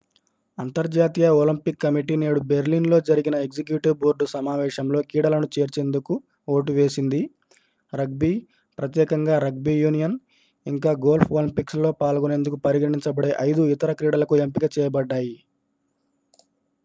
[0.57, 6.13] అంతర్జాతీయ Olympic committee నేడు Berlin లో జరిగిన ఎగ్జిక్యూటివ్ బోర్డు సమావేశంలో క్రీడలను చేర్చేందుకు
[6.47, 7.21] ఓటు వేసింది
[7.93, 8.31] రగ్బీ
[8.77, 10.15] ప్రత్యేకంగా రగ్బీ యూనియన్
[10.65, 15.35] ఇంకా గోల్ఫ్ ఒలింపిక్స్ లో పాల్గొనేందుకు పరిగణించ బడే ఐదు ఇతర క్రీడలకు ఎంపిక చేయబడ్డాయి